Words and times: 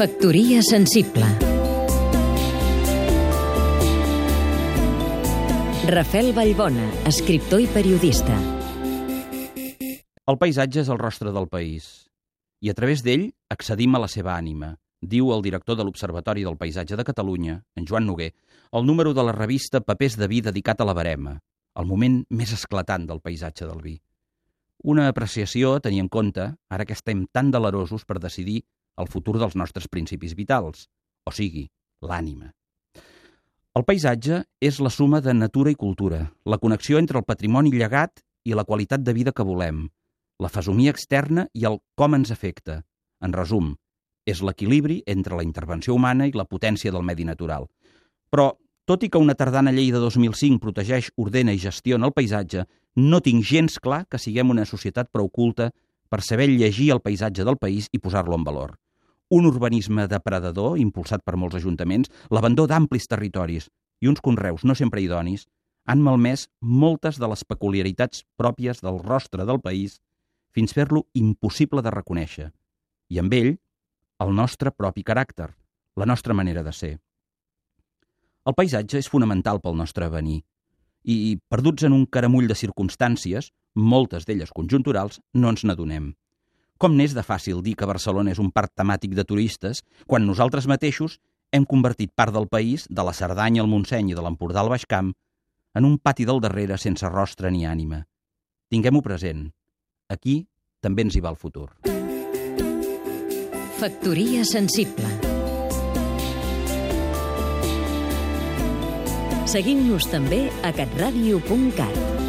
Factoria 0.00 0.62
sensible 0.62 1.26
Rafel 5.92 6.32
Vallbona, 6.32 6.86
escriptor 7.04 7.60
i 7.60 7.66
periodista 7.68 8.38
El 10.24 10.40
paisatge 10.40 10.80
és 10.80 10.88
el 10.88 10.96
rostre 11.02 11.34
del 11.36 11.50
país 11.52 11.90
i 12.64 12.72
a 12.72 12.76
través 12.80 13.04
d'ell 13.04 13.26
accedim 13.52 13.92
a 13.92 14.00
la 14.00 14.08
seva 14.08 14.38
ànima, 14.38 14.72
diu 15.04 15.34
el 15.36 15.44
director 15.44 15.76
de 15.76 15.84
l'Observatori 15.84 16.48
del 16.48 16.56
Paisatge 16.56 16.96
de 16.96 17.04
Catalunya, 17.04 17.60
en 17.76 17.84
Joan 17.84 18.08
Noguer, 18.08 18.32
el 18.72 18.88
número 18.88 19.12
de 19.12 19.28
la 19.28 19.36
revista 19.36 19.84
Papers 19.84 20.16
de 20.16 20.32
vi 20.32 20.40
dedicat 20.40 20.80
a 20.80 20.88
la 20.88 20.96
barema, 20.96 21.36
el 21.76 21.84
moment 21.84 22.22
més 22.30 22.56
esclatant 22.56 23.04
del 23.04 23.20
paisatge 23.20 23.68
del 23.68 23.84
vi. 23.84 23.98
Una 24.80 25.10
apreciació 25.12 25.76
a 25.76 25.84
tenir 25.84 26.00
en 26.00 26.08
compte, 26.08 26.54
ara 26.72 26.88
que 26.88 26.96
estem 26.96 27.26
tan 27.28 27.52
delerosos 27.52 28.08
per 28.08 28.16
decidir 28.16 28.62
el 28.98 29.08
futur 29.08 29.38
dels 29.38 29.56
nostres 29.56 29.88
principis 29.88 30.34
vitals, 30.38 30.88
o 31.26 31.32
sigui, 31.34 31.68
l'ànima. 32.02 32.50
El 33.78 33.86
paisatge 33.86 34.42
és 34.60 34.80
la 34.82 34.90
suma 34.90 35.20
de 35.22 35.34
natura 35.34 35.70
i 35.70 35.78
cultura, 35.78 36.24
la 36.44 36.58
connexió 36.58 36.98
entre 36.98 37.20
el 37.20 37.26
patrimoni 37.28 37.70
llegat 37.70 38.24
i 38.44 38.56
la 38.56 38.64
qualitat 38.66 39.04
de 39.06 39.14
vida 39.14 39.32
que 39.32 39.46
volem, 39.46 39.84
la 40.40 40.48
fesomia 40.48 40.90
externa 40.90 41.46
i 41.54 41.66
el 41.68 41.78
com 41.94 42.16
ens 42.16 42.32
afecta. 42.34 42.80
En 43.20 43.36
resum, 43.36 43.74
és 44.26 44.40
l'equilibri 44.42 45.00
entre 45.06 45.36
la 45.36 45.44
intervenció 45.44 45.94
humana 45.94 46.26
i 46.26 46.34
la 46.34 46.48
potència 46.48 46.92
del 46.92 47.04
medi 47.06 47.26
natural. 47.28 47.68
Però, 48.32 48.50
tot 48.88 49.04
i 49.04 49.10
que 49.12 49.20
una 49.22 49.36
tardana 49.38 49.72
llei 49.72 49.92
de 49.92 50.00
2005 50.02 50.58
protegeix, 50.62 51.10
ordena 51.20 51.52
i 51.54 51.60
gestiona 51.62 52.08
el 52.08 52.16
paisatge, 52.16 52.64
no 52.96 53.20
tinc 53.22 53.44
gens 53.46 53.78
clar 53.78 54.04
que 54.10 54.18
siguem 54.18 54.50
una 54.50 54.66
societat 54.66 55.12
prou 55.12 55.28
culta 55.30 55.70
per 56.10 56.20
saber 56.26 56.50
llegir 56.50 56.90
el 56.92 57.00
paisatge 57.00 57.46
del 57.46 57.56
país 57.56 57.88
i 57.94 58.02
posar-lo 58.02 58.36
en 58.36 58.44
valor. 58.44 58.74
Un 59.30 59.46
urbanisme 59.46 60.08
depredador, 60.10 60.76
impulsat 60.82 61.22
per 61.24 61.36
molts 61.38 61.56
ajuntaments, 61.60 62.10
l'abandó 62.34 62.66
d'amplis 62.66 63.06
territoris 63.06 63.70
i 64.02 64.10
uns 64.10 64.20
conreus 64.20 64.66
no 64.66 64.74
sempre 64.74 65.00
idonis, 65.00 65.46
han 65.86 66.02
malmès 66.02 66.48
moltes 66.60 67.18
de 67.22 67.28
les 67.30 67.44
peculiaritats 67.46 68.24
pròpies 68.36 68.82
del 68.82 68.98
rostre 68.98 69.46
del 69.46 69.62
país 69.62 70.00
fins 70.50 70.74
fer-lo 70.74 71.06
impossible 71.14 71.82
de 71.82 71.94
reconèixer. 71.94 72.50
I 73.10 73.22
amb 73.22 73.34
ell, 73.34 73.54
el 74.20 74.34
nostre 74.34 74.74
propi 74.74 75.06
caràcter, 75.06 75.48
la 75.96 76.06
nostra 76.10 76.34
manera 76.34 76.66
de 76.66 76.74
ser. 76.74 76.92
El 78.46 78.56
paisatge 78.56 78.98
és 78.98 79.08
fonamental 79.08 79.60
pel 79.62 79.78
nostre 79.78 80.10
avenir 80.10 80.40
i, 81.04 81.38
perduts 81.48 81.86
en 81.86 81.94
un 81.96 82.04
caramull 82.06 82.48
de 82.48 82.56
circumstàncies, 82.56 83.50
moltes 83.74 84.26
d'elles 84.26 84.52
conjunturals, 84.52 85.20
no 85.34 85.50
ens 85.52 85.64
n'adonem. 85.64 86.12
Com 86.80 86.96
n'és 86.96 87.14
de 87.14 87.24
fàcil 87.24 87.60
dir 87.62 87.76
que 87.76 87.88
Barcelona 87.88 88.32
és 88.32 88.40
un 88.40 88.50
parc 88.50 88.72
temàtic 88.78 89.14
de 89.14 89.24
turistes 89.28 89.82
quan 90.06 90.26
nosaltres 90.26 90.66
mateixos 90.66 91.18
hem 91.52 91.66
convertit 91.66 92.12
part 92.16 92.32
del 92.32 92.48
país, 92.48 92.86
de 92.88 93.04
la 93.04 93.12
Cerdanya 93.12 93.60
al 93.62 93.68
Montseny 93.68 94.12
i 94.12 94.16
de 94.16 94.24
l'Empordà 94.24 94.62
al 94.62 94.70
Baix 94.72 94.86
Camp, 94.88 95.12
en 95.74 95.84
un 95.84 95.98
pati 95.98 96.24
del 96.24 96.40
darrere 96.40 96.78
sense 96.78 97.08
rostre 97.08 97.50
ni 97.50 97.66
ànima. 97.66 98.04
Tinguem-ho 98.70 99.02
present. 99.02 99.48
Aquí 100.08 100.44
també 100.80 101.06
ens 101.06 101.16
hi 101.16 101.22
va 101.24 101.34
el 101.34 101.38
futur. 101.38 101.68
Factoria 103.80 104.44
sensible 104.44 105.30
Seguim-nos 109.50 110.06
també 110.06 110.44
a 110.62 110.70
catradio.cat 110.70 112.19